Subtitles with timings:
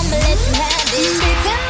[0.00, 1.69] I'ma let you have it.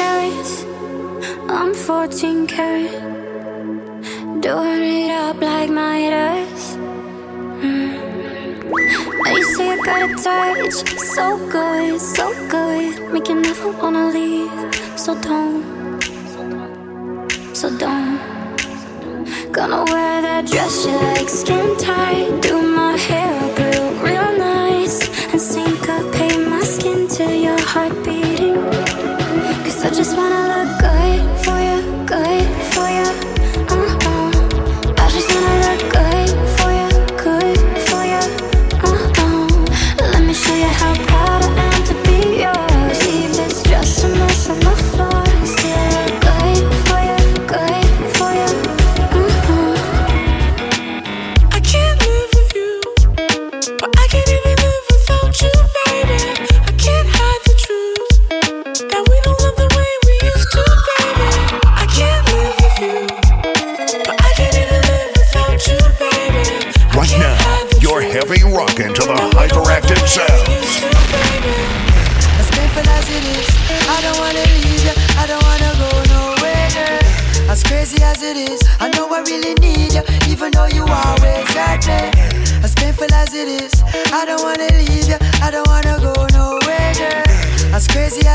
[0.00, 0.52] carats.
[1.48, 2.92] I'm 14 carat.
[4.46, 6.66] Doing it up like my earth.
[9.22, 10.76] Now you say I got a touch,
[11.16, 13.12] so good, so good.
[13.12, 14.52] Make you never wanna leave.
[15.04, 15.62] So don't,
[17.60, 18.18] so don't.
[19.56, 22.28] Gonna wear that dress you like, skin tight.
[22.46, 24.29] Do my hair up real, real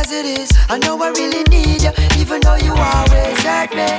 [0.05, 3.89] as it is, I know I really need you, even though you always hurt me.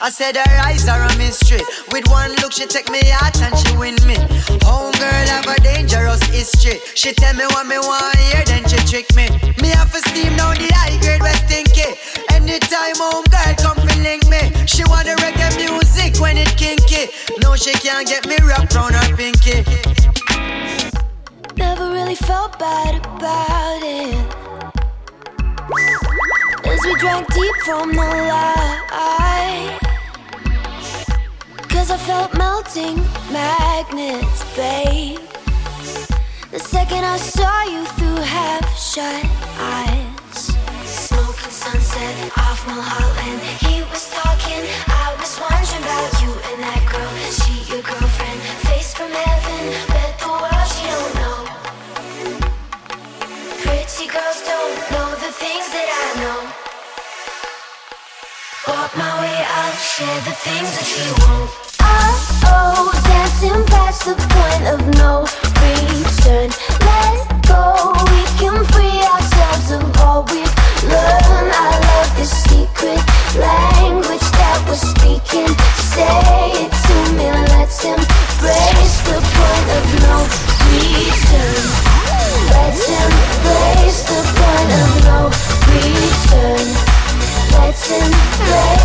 [0.00, 1.60] I said her eyes are a mystery.
[1.92, 4.16] With one look, she take me out and she win me.
[4.64, 6.80] Homegirl have a dangerous history.
[6.94, 9.28] She tell me what me want hear, then she trick me.
[9.60, 11.92] Me have to steam down the high grade West Stinky.
[12.32, 17.12] Anytime homegirl come fi link me, she the reggae music when it kinky.
[17.42, 20.01] No, she can't get me wrapped round her pinky.
[21.62, 24.18] Never really felt bad about it.
[26.66, 29.78] As we drank deep from the light.
[31.72, 32.96] Cause I felt melting
[33.30, 35.20] magnets, babe.
[36.50, 39.24] The second I saw you through half shut
[39.74, 40.42] eyes.
[40.84, 43.40] Smoking sunset off Mulholland.
[43.64, 44.62] He was talking,
[45.04, 45.81] I was wondering
[60.02, 61.46] the things that you won't.
[61.78, 62.10] Oh,
[62.50, 65.22] oh, dancing past the point of no
[65.62, 66.50] return.
[66.82, 70.50] Let go, we can free ourselves of all we've
[70.90, 71.54] learned.
[71.54, 72.98] I love secret
[73.38, 75.54] language that we're speaking.
[75.94, 80.26] Say it to me, let's embrace the point of no
[80.66, 81.62] return.
[82.50, 85.18] Let's embrace the point of no
[85.70, 86.66] return.
[87.54, 88.81] Let's embrace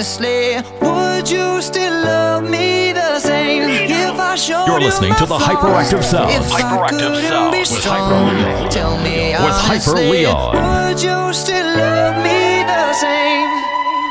[0.00, 5.26] honestly, would you still love me the same if I showed You're listening you to
[5.26, 6.30] the Hyperactive Sound.
[6.30, 8.70] If Hyperactive I Sound be with strong, Hyper Leon.
[8.70, 10.56] Tell me With Hyper honestly, Leon.
[10.56, 13.50] would you still love me the same?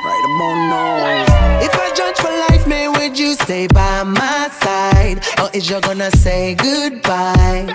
[0.06, 1.66] Right about now.
[1.66, 5.18] If I judge for life, man, would you stay by my side?
[5.42, 7.66] Or is you gonna say goodbye?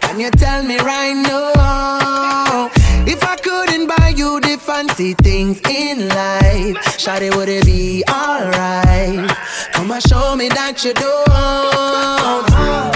[0.00, 2.70] Can you tell me right now?
[3.08, 9.30] If I couldn't buy you the fancy things in life, Shawty, would it be alright?
[9.72, 12.95] Come and show me that you don't.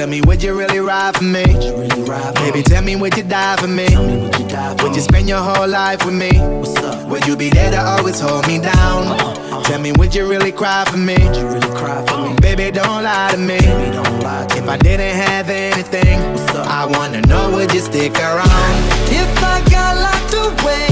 [0.00, 1.44] Tell me, would you really ride for me?
[1.44, 3.84] Baby, tell me, would you die for me?
[4.82, 6.30] Would you spend your whole life with me?
[7.10, 8.72] Would you be there to always hold me down?
[8.72, 9.62] Uh-huh, uh-huh.
[9.64, 11.16] Tell me, would you really cry for me?
[12.40, 13.58] Baby, don't lie to me.
[14.56, 16.18] If I didn't have anything,
[16.56, 18.72] I wanna know, would you stick around?
[19.12, 20.88] If I got locked away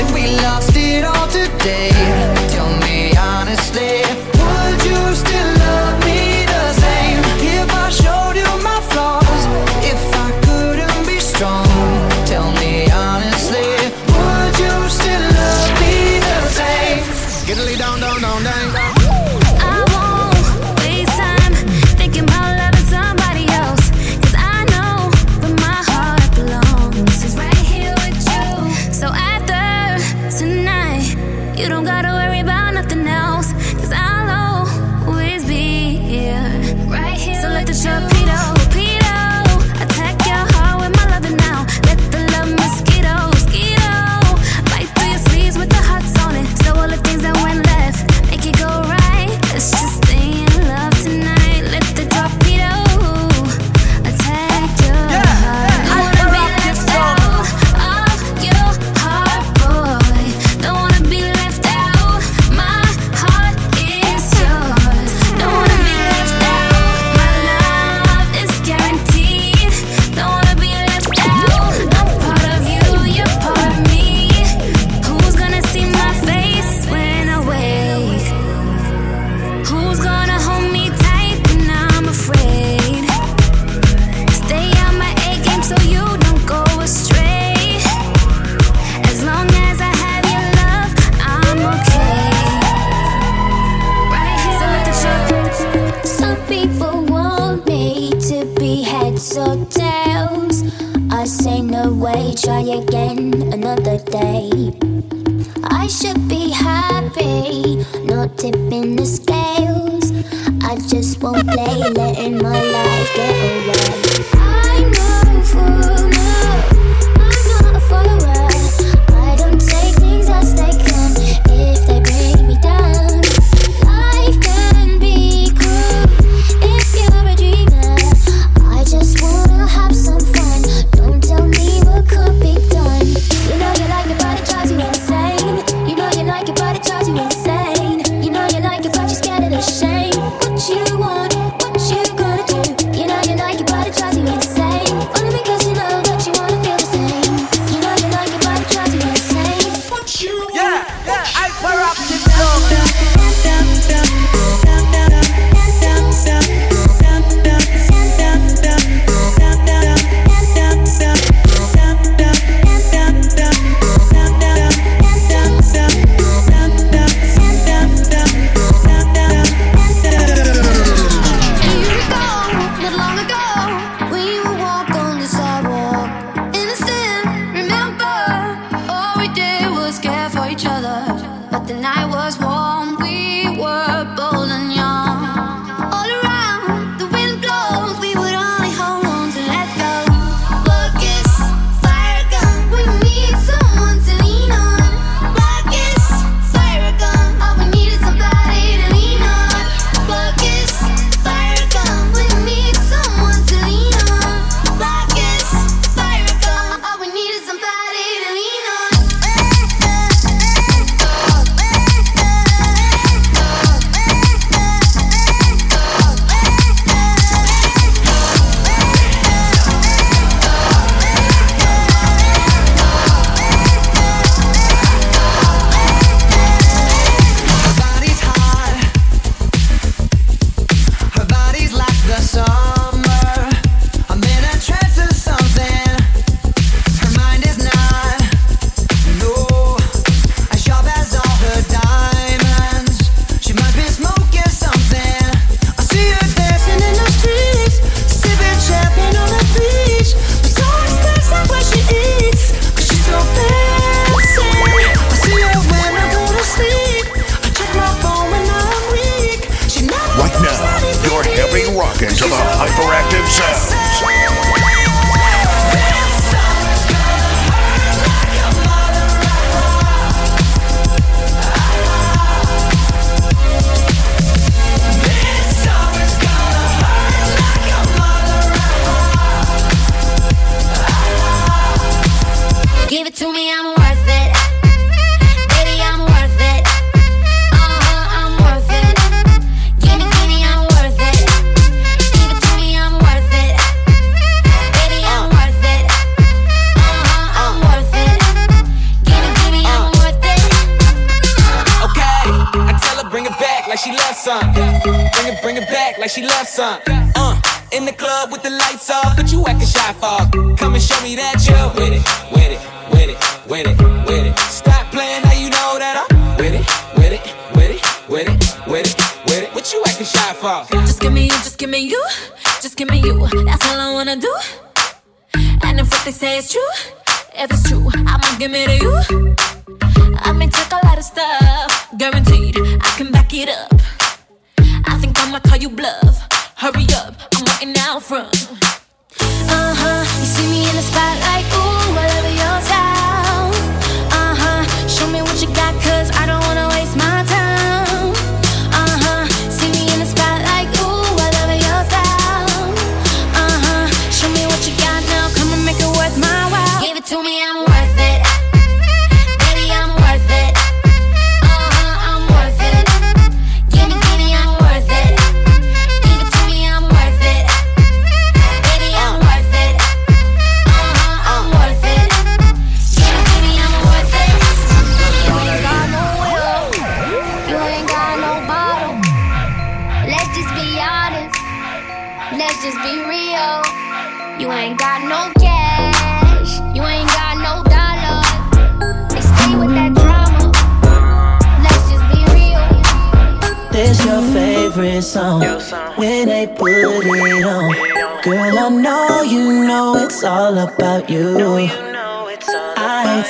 [0.00, 1.90] and we lost it all today,
[2.50, 4.02] tell me honestly,
[4.34, 5.87] would you still love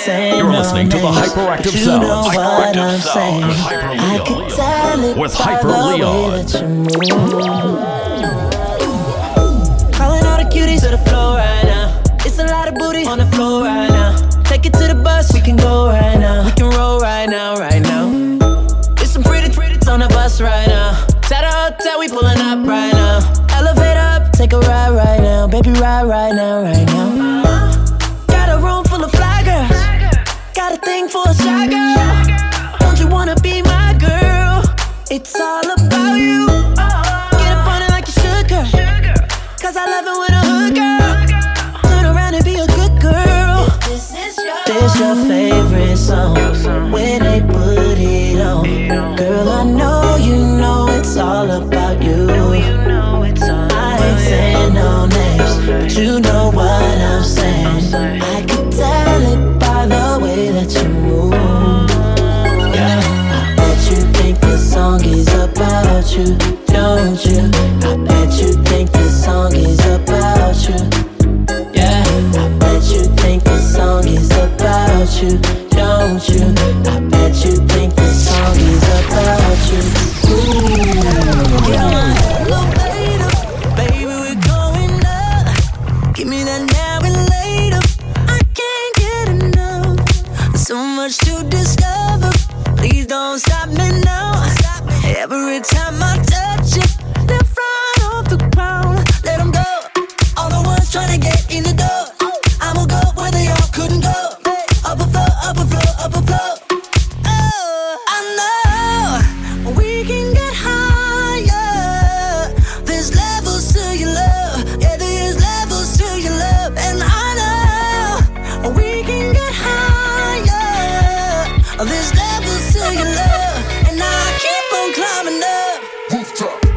[0.09, 2.03] You're listening to the Hyperactive Sound.
[2.03, 3.53] Hyperactive Sound.
[3.53, 6.47] Hyper With Hyper Leon.
[9.93, 12.03] Calling all the cuties to the floor right now.
[12.25, 14.17] It's a lot of booty on the floor right now.
[14.45, 16.47] Take it to the bus, we can go right now.
[16.47, 18.09] We can roll right now, right now.
[18.97, 21.05] It's some pretty pretties on the bus right now.
[21.21, 23.21] Tata hotel, we pulling up right now.
[23.51, 25.47] Elevate up, take a ride right now.
[25.49, 27.18] Baby, ride right now, right now.
[30.99, 32.77] thing for a shy girl.
[32.81, 34.63] Don't you wanna be my girl?
[35.11, 36.47] It's all about you.
[37.41, 38.67] Get up on it like you should, girl.
[39.63, 41.13] Cause I love it when a hood girl.
[41.91, 43.59] Turn around and be a good girl.
[43.89, 44.35] This is
[45.01, 46.39] your favorite song.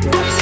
[0.01, 0.40] Thank.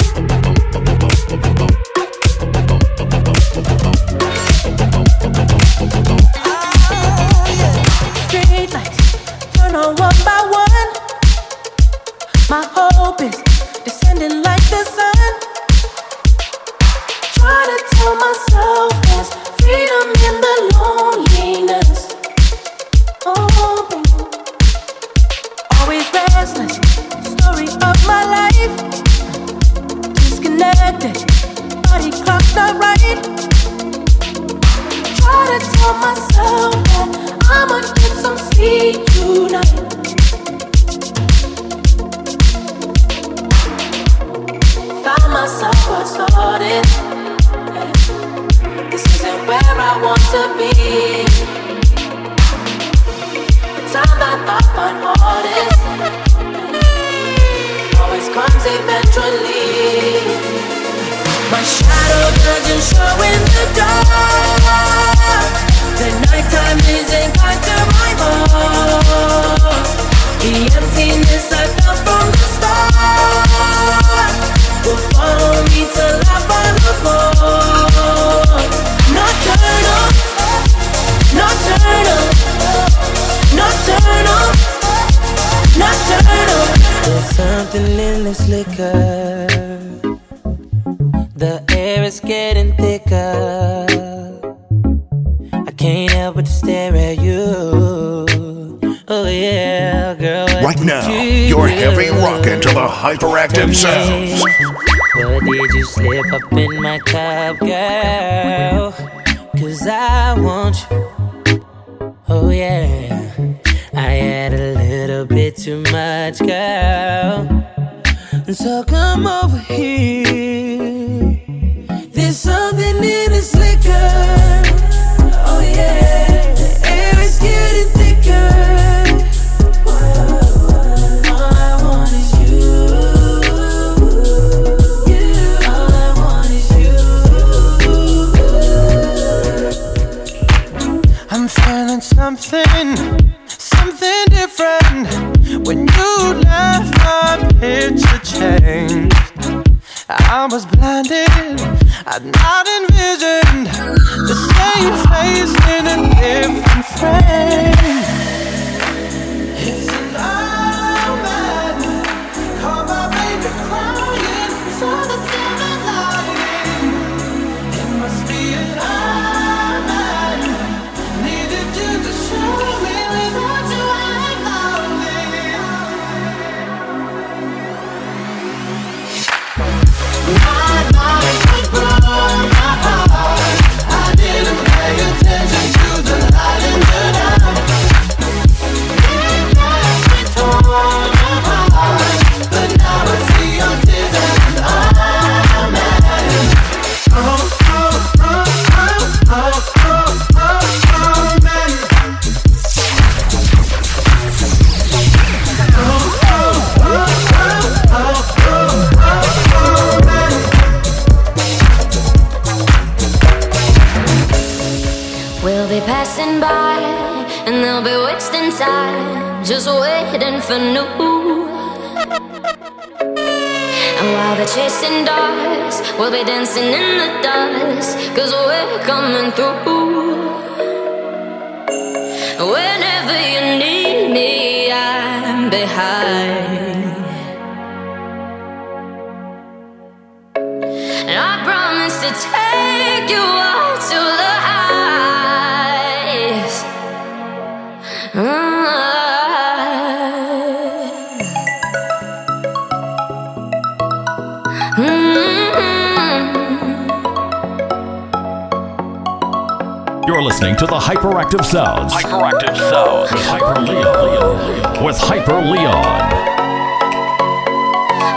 [260.19, 261.93] You're listening to the Hyperactive Sounds.
[261.93, 263.09] Hyperactive Sounds.
[263.09, 264.83] With Hyper Leon.
[264.83, 266.11] With Hyper Leon.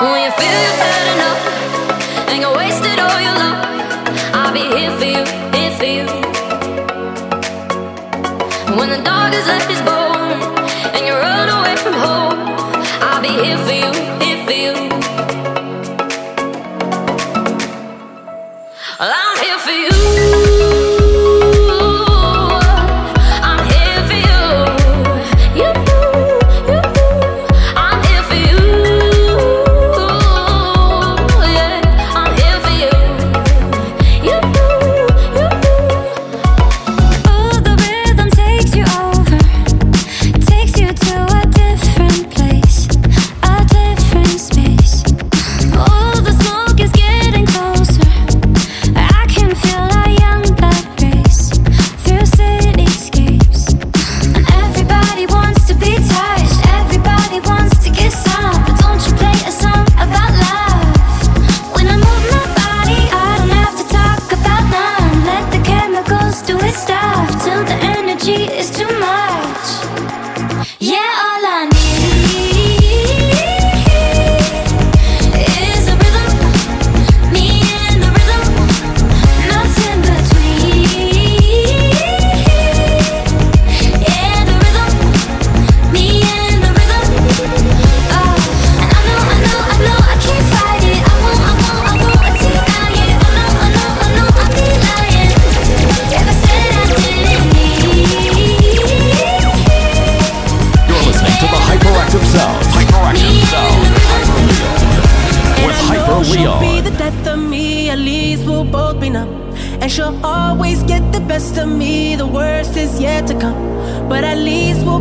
[0.03, 1.41] When you feel you've had enough,
[2.27, 3.63] and you wasted all your love,
[4.35, 5.23] I'll be here for you,
[5.55, 6.07] here for you.
[8.77, 10.43] When the dog has left his bone,
[10.99, 12.35] and you run away from home,
[12.99, 14.75] I'll be here for you, here for you.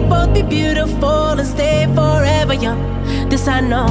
[0.01, 2.79] We'll both be beautiful and stay forever young.
[3.29, 3.87] This I know.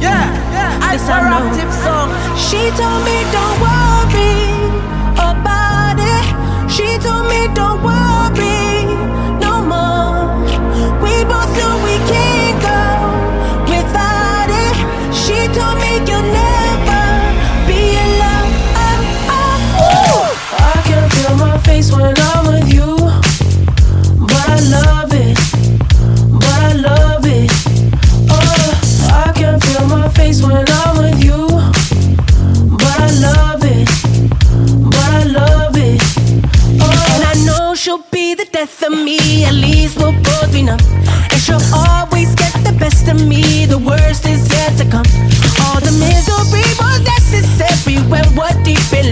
[0.00, 1.44] Yeah, yeah, this I know.
[1.84, 2.10] Song.
[2.36, 4.36] She told me don't worry
[5.16, 6.26] about it.
[6.70, 8.84] She told me don't worry
[9.40, 10.44] no more.
[11.02, 12.80] We both know we can't go
[13.70, 14.76] without it.
[15.14, 17.04] She told me you'll never
[17.66, 18.50] be alone.
[20.60, 22.47] I can feel my face when I'm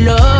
[0.06, 0.36] love.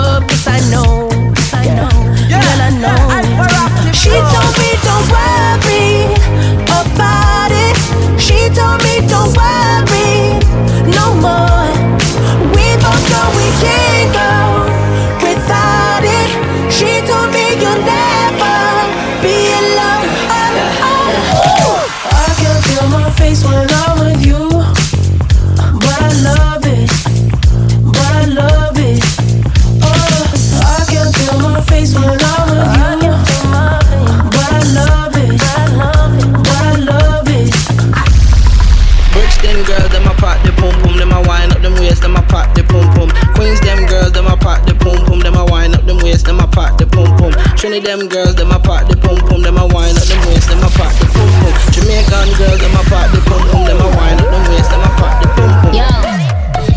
[47.77, 50.59] Them girls, them a pop the pum pum, them a wind up them waist, them
[50.59, 51.53] a pop the pum pum.
[51.71, 54.81] Jamaican girls, them a pop the pum pum, them a wind up them waist, them
[54.81, 55.73] a pop the pum pum.
[55.77, 55.87] Yo,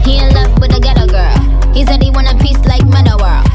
[0.05, 1.33] he in love with a ghetto girl.
[1.73, 3.47] He said he want a piece like World.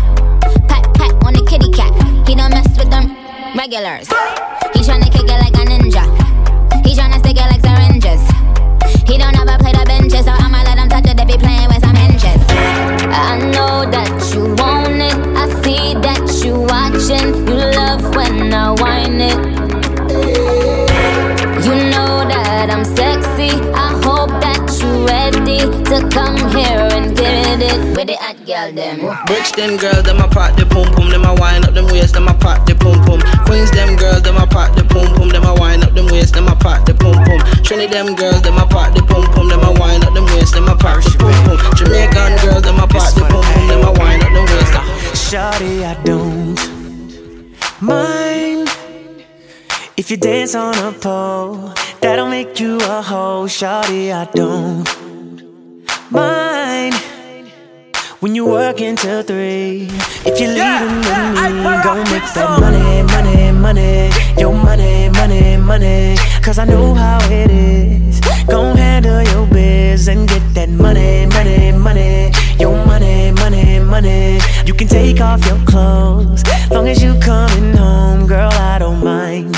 [0.66, 1.92] Pat pat on the kitty cat.
[2.26, 3.14] He don't mess with them
[3.54, 4.08] regulars.
[4.74, 6.04] He tryna kick it like a ninja.
[6.82, 8.24] He tryna stick it like syringes.
[9.06, 11.68] He don't ever play the benches, so I'ma let him touch it if he playing
[11.68, 12.42] with some hinges.
[13.14, 13.53] Uh, I
[28.72, 29.26] girl them.
[29.26, 32.14] Bricks them girls, them a pop the pum pum, them a wind up them waist,
[32.14, 33.20] them a pop the pum pum.
[33.44, 36.34] Queens them girls, them a pop the pum pum, them a wind up them waist,
[36.34, 37.40] them a pop the pum pum.
[37.62, 40.54] Trinity them girls, them a pop the pum pum, them a wind up them waist,
[40.54, 41.58] them a pop the pum pum.
[41.76, 44.72] Jamaican girls, them a pop the pum pum, them a wind up them waist.
[45.14, 46.54] Shawty, I don't
[47.80, 48.70] mind
[49.96, 51.72] if you dance on a pole.
[52.00, 53.46] That'll make you a hoe.
[53.46, 54.84] Shawty, I don't
[56.10, 56.63] mind
[58.24, 59.86] when you work until three.
[60.24, 64.10] If you're leaving with me, gon' make that money, money, money.
[64.40, 66.16] Your money, money, money.
[66.42, 68.20] Cause I know how it is.
[68.48, 72.32] Gon' handle your biz and get that money, money, money.
[72.58, 74.38] Your money, money, money.
[74.64, 76.42] You can take off your clothes.
[76.70, 79.54] Long as you coming home, girl, I don't mind.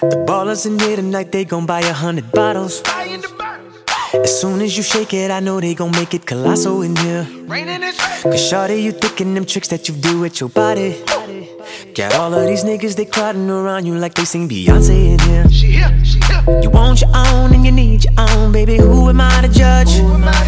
[0.00, 2.80] The ballers in here tonight, they gon' buy a hundred bottles.
[4.22, 7.26] As soon as you shake it, I know they gon' make it colossal in here.
[8.22, 11.02] Cause shawty, you thinking them tricks that you do with your body.
[11.94, 16.60] Got all of these niggas, they crowding around you like they sing Beyonce in here.
[16.62, 18.76] You want your own and you need your own, baby.
[18.76, 19.98] Who am I to judge?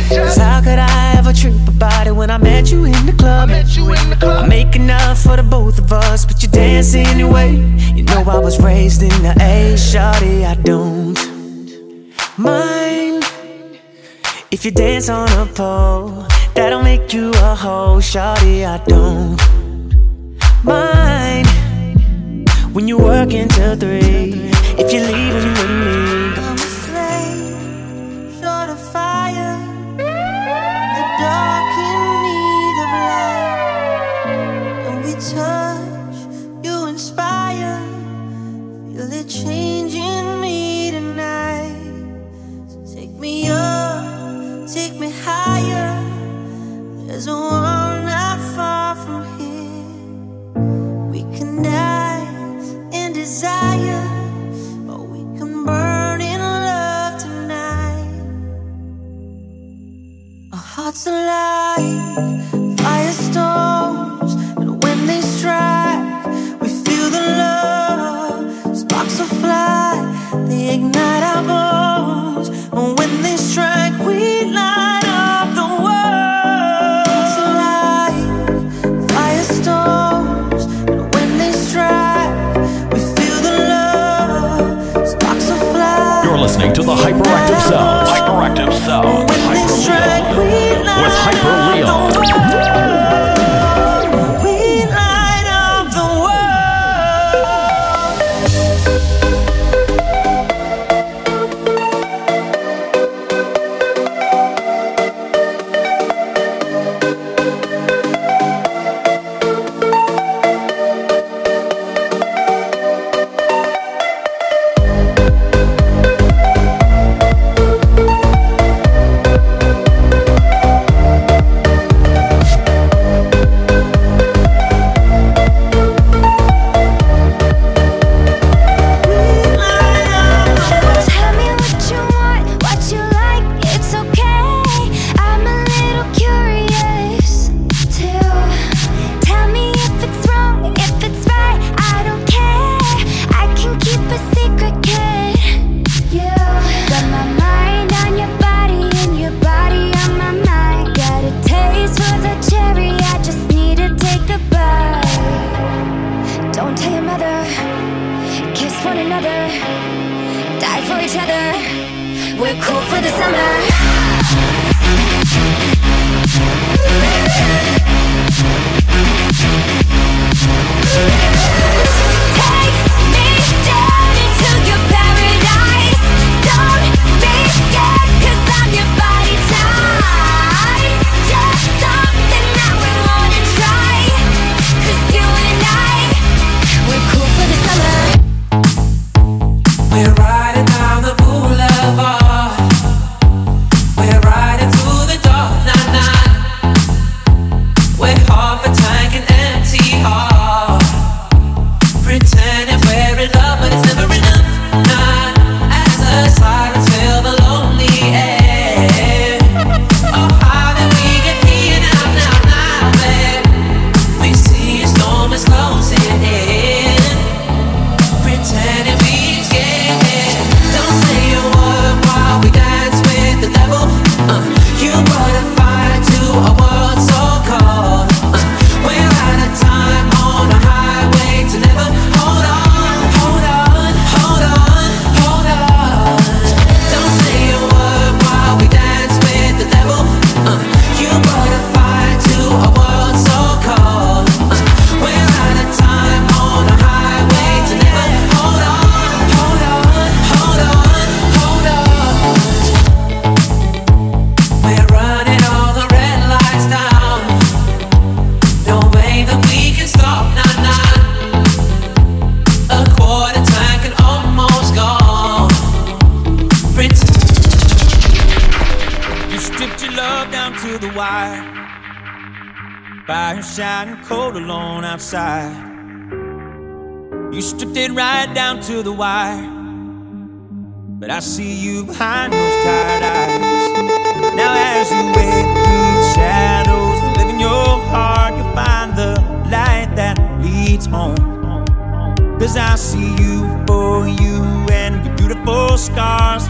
[0.09, 3.51] Cause how could I ever trip about it when I met you in the club?
[3.51, 7.57] I make enough for the both of us, but you dance anyway.
[7.95, 11.17] You know I was raised in the A, shawty, I don't
[12.39, 13.06] mind
[14.57, 16.25] if you dance on a pole.
[16.55, 19.37] That'll make you a hoe, shawty, I don't
[20.65, 21.47] mind
[22.75, 24.33] when you work until three.
[24.81, 25.97] If you're leaving with me,
[26.41, 26.57] I'm
[35.21, 35.66] touch,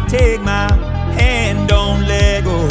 [0.09, 0.73] Take my
[1.19, 2.69] hand, don't let go.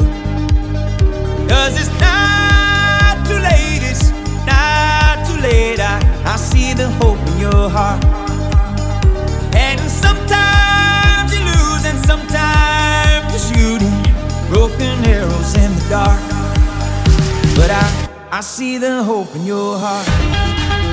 [1.50, 4.10] Cause it's not too late, it's
[4.48, 5.80] not too late.
[5.82, 8.04] I, I see the hope in your heart.
[9.54, 14.15] And sometimes you lose, and sometimes you're shooting
[14.48, 16.21] broken arrows in the dark.
[17.58, 20.85] But I, I see the hope in your heart.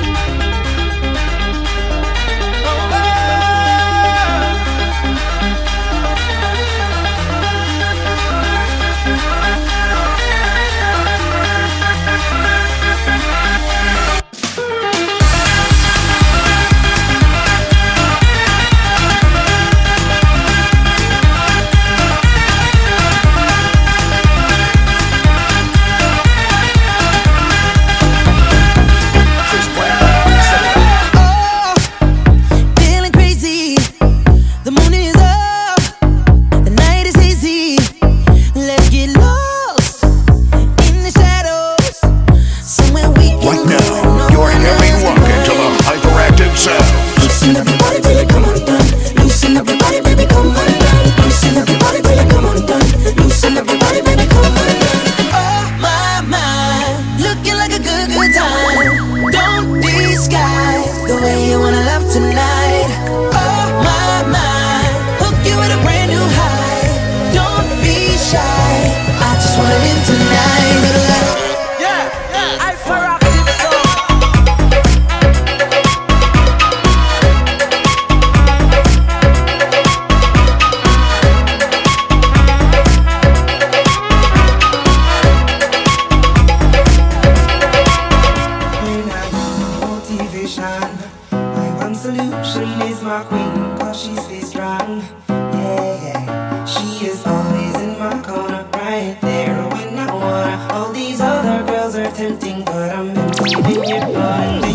[103.55, 104.72] I'm empty when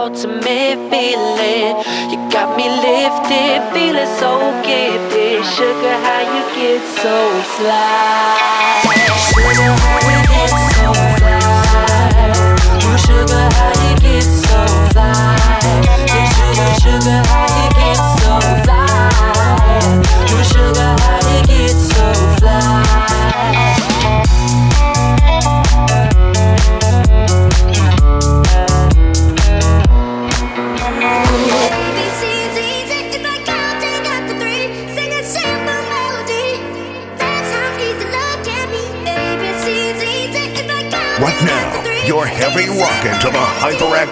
[0.00, 1.76] ultimate feeling.
[2.10, 4.32] You got me lifted, feeling so
[4.64, 5.44] gifted.
[5.54, 7.16] Sugar, how you get so
[7.56, 7.89] fly?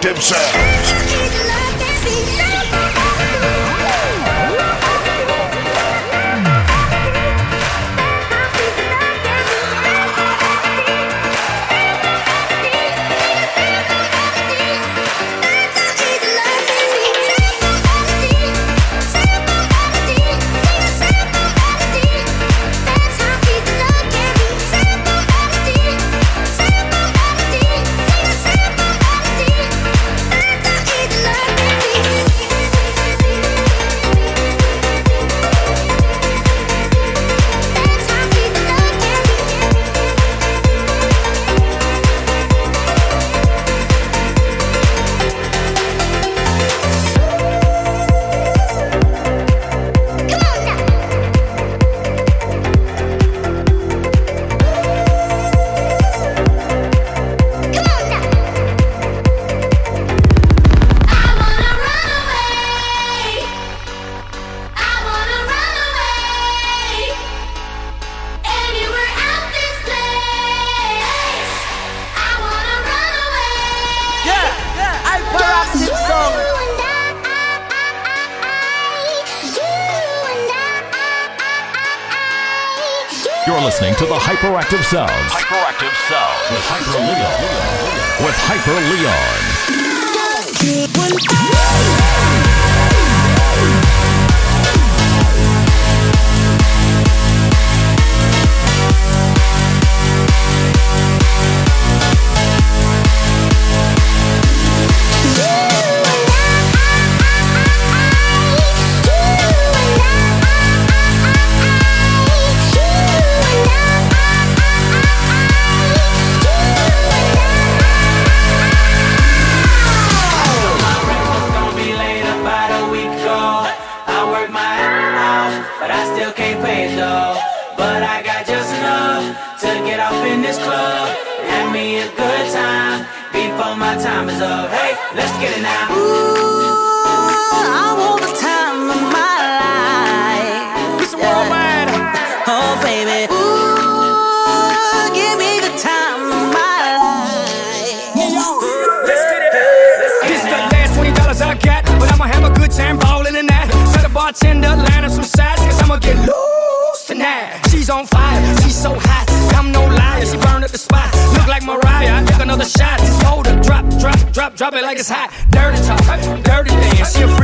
[0.01, 0.98] themselves.
[84.89, 85.11] Sounds.
[85.11, 86.49] Hyperactive Sounds.
[86.49, 88.25] With Hyper Leon.
[88.25, 89.38] With Hyper Leon.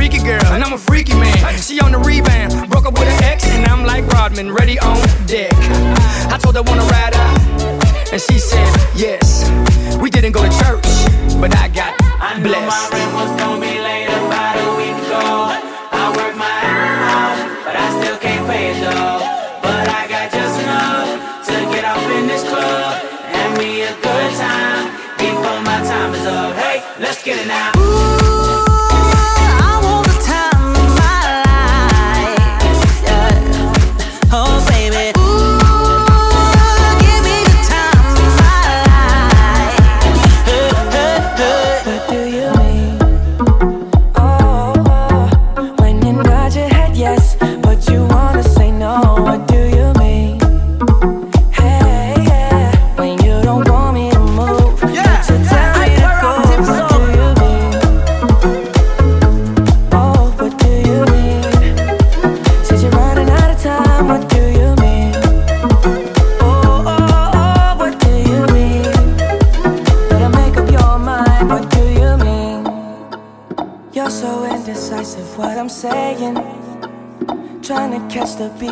[0.08, 1.58] freaky girl, and I'm a freaky man.
[1.58, 4.96] She on the rebound, broke up with an ex, and I'm like Rodman, ready on
[5.26, 5.52] deck.
[6.30, 9.50] I told her wanna ride out, and she said yes.
[10.00, 10.86] We didn't go to church,
[11.40, 13.16] but I got I blessed.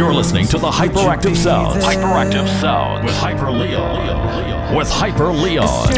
[0.00, 1.84] You're listening to the Hyperactive Sounds.
[1.84, 4.74] Hyperactive sound with Hyper Leon.
[4.74, 5.90] With Hyper Leon.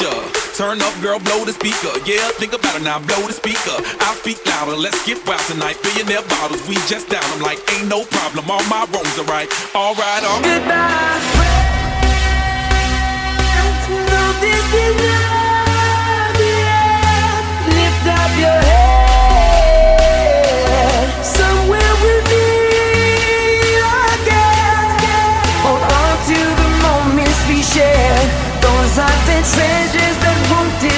[0.00, 0.10] Ya.
[0.54, 1.92] Turn up, girl, blow the speaker.
[2.04, 3.76] Yeah, think about it now, blow the speaker.
[4.00, 5.76] I'll speak louder, let's get wild tonight.
[5.82, 7.24] Billionaire bottles, we just down.
[7.34, 9.48] I'm like, ain't no problem, all my wrongs are right.
[9.74, 11.76] Alright, all Goodbye, Friends.
[13.88, 17.46] No, this is not the end.
[17.76, 18.75] Lift up your head.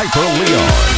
[0.00, 0.97] Hyper Leon.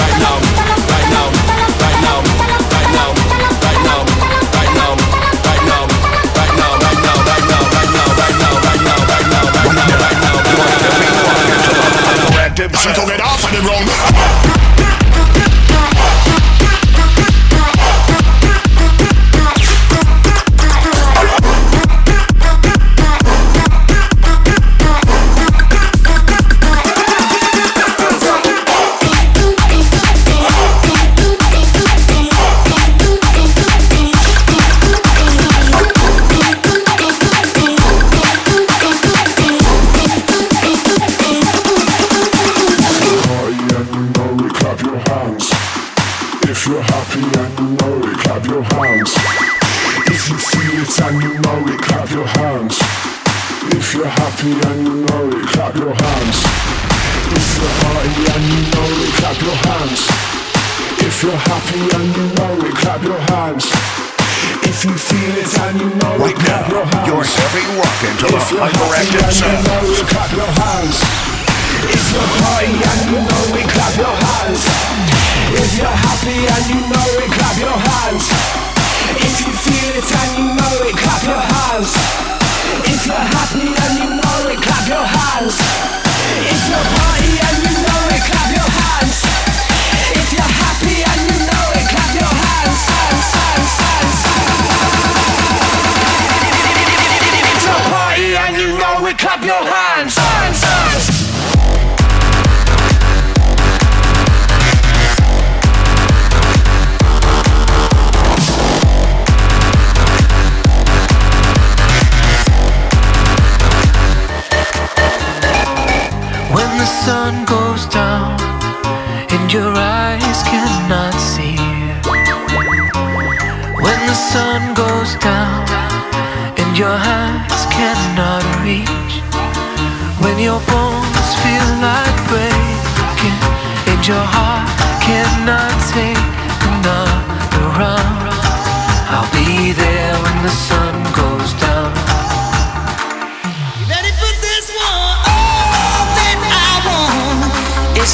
[12.95, 14.30] to get off for the round.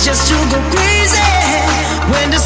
[0.07, 1.19] Just to go crazy.
[2.09, 2.39] When the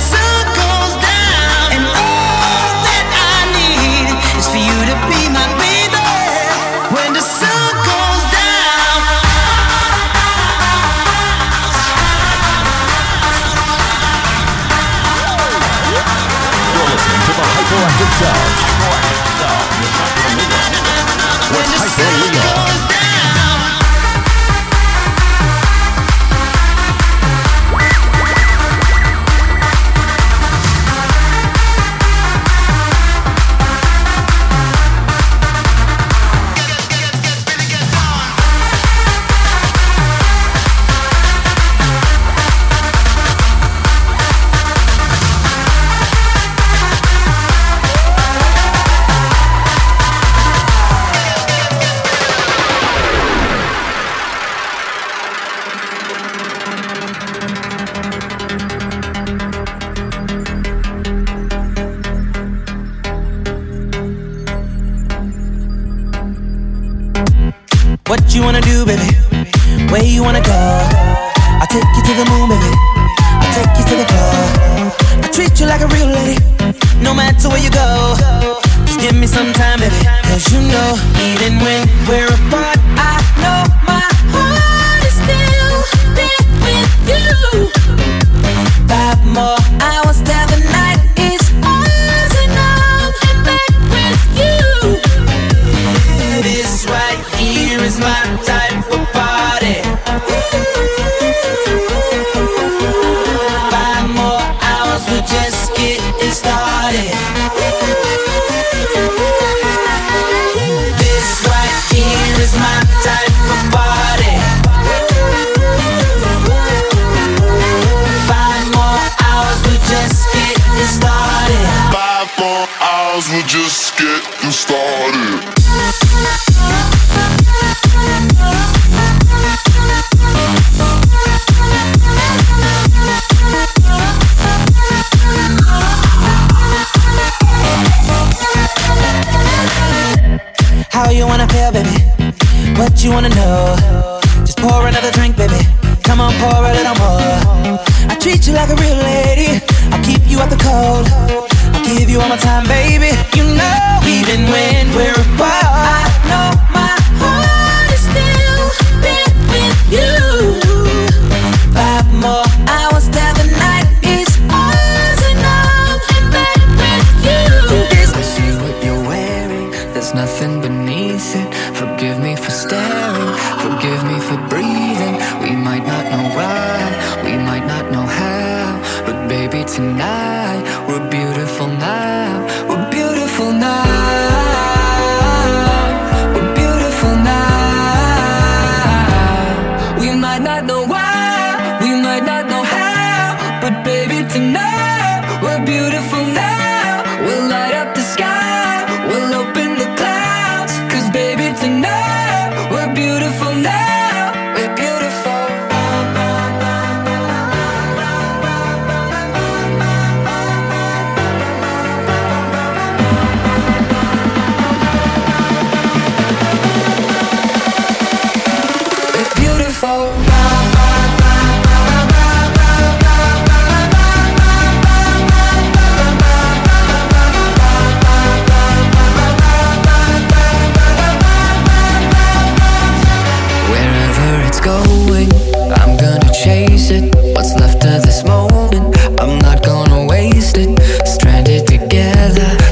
[242.29, 242.70] together,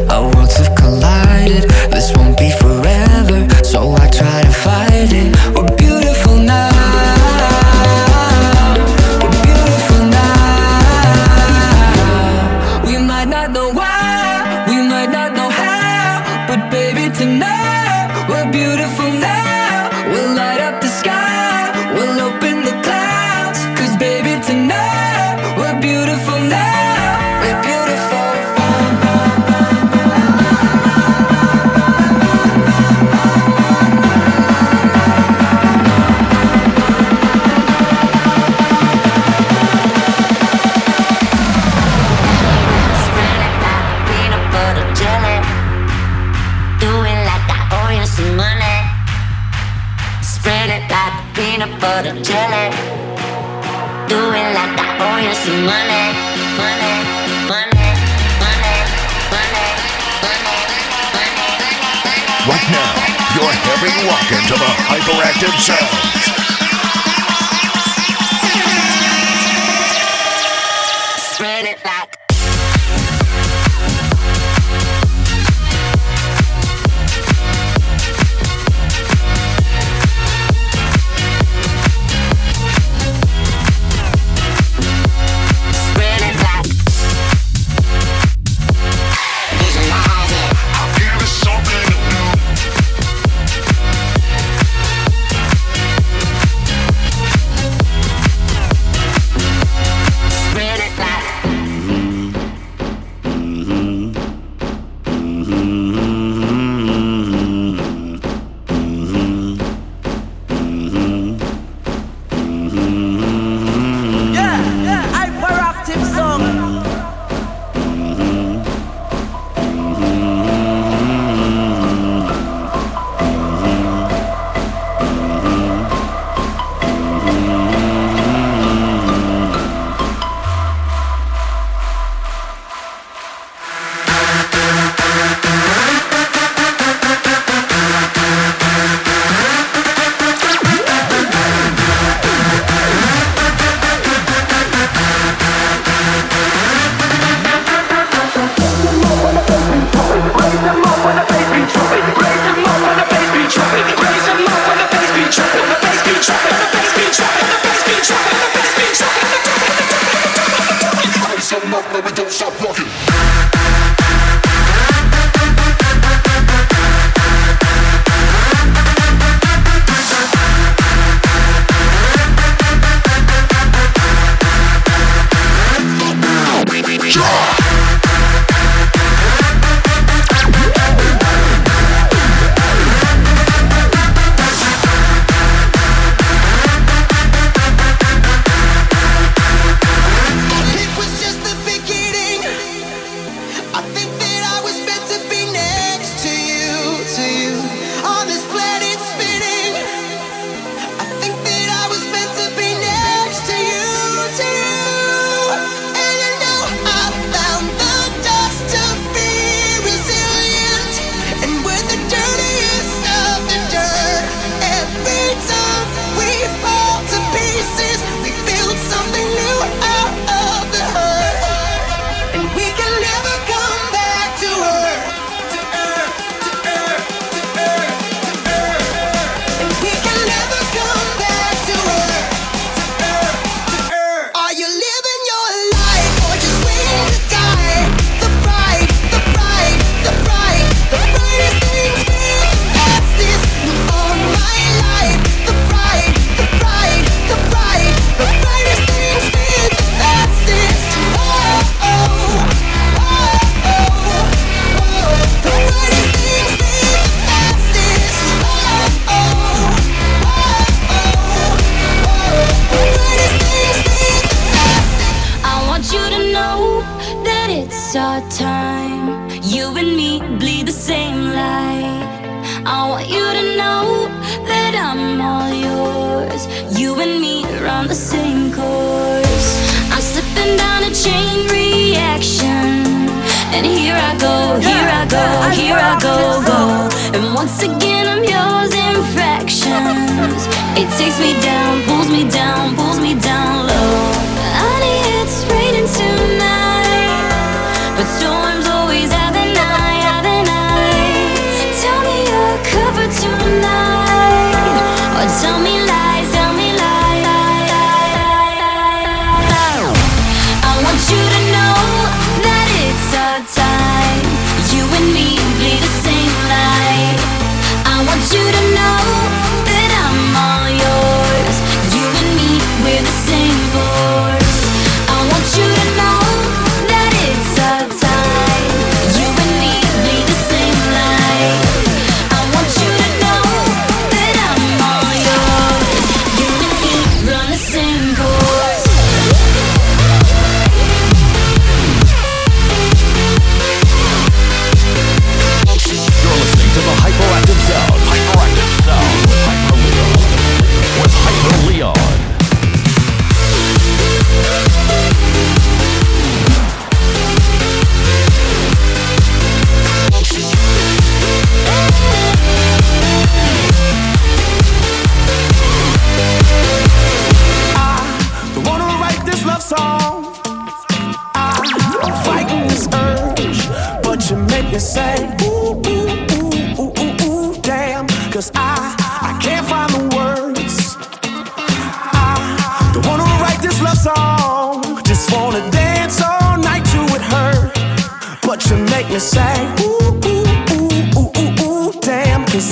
[389.20, 390.46] just say, ooh, ooh,
[390.76, 391.92] ooh, ooh, ooh, ooh,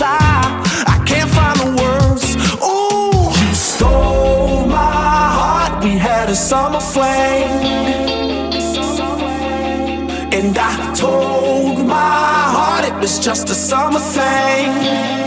[0.02, 2.26] I, I can't find the words.
[2.64, 7.50] Ooh, you stole my heart, we had a summer flame.
[10.32, 15.27] And I told my heart it was just a summer thing.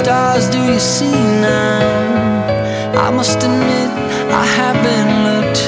[0.00, 1.80] stars do you see now?
[3.06, 3.90] I must admit,
[4.42, 5.62] I haven't looked.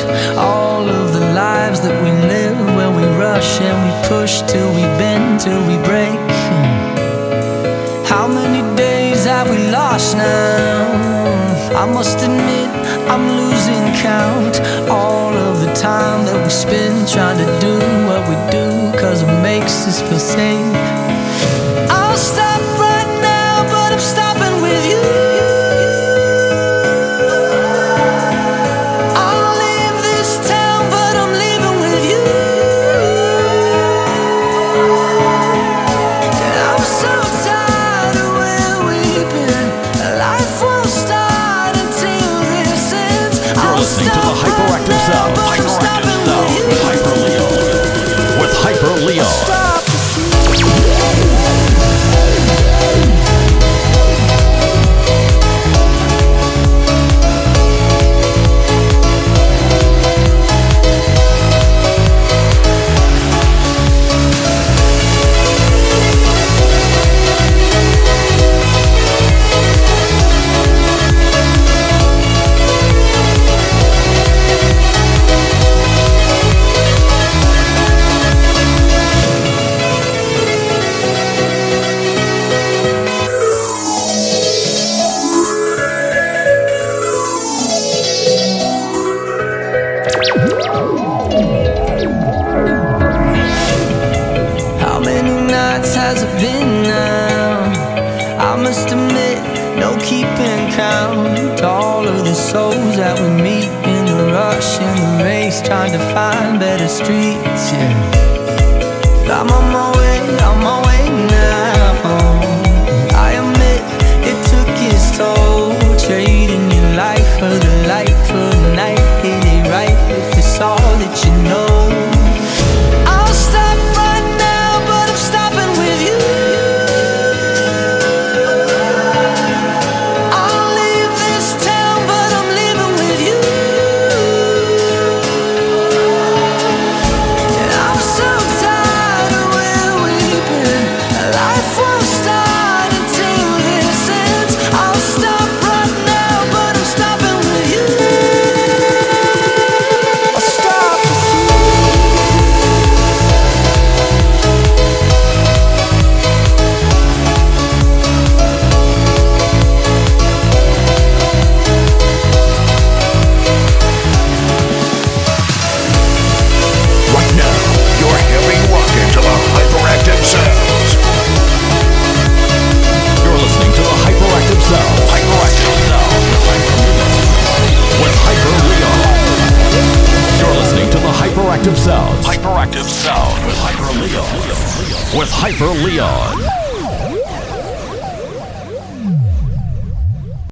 [0.50, 4.84] All of the lives that we live, where we rush and we push till we
[5.00, 6.20] bend, till we break.
[6.48, 6.80] Hmm.
[8.12, 10.80] How many days have we lost now?
[11.82, 12.70] I must admit,
[13.12, 14.54] I'm losing count.
[14.88, 17.81] All of the time that we spend trying to do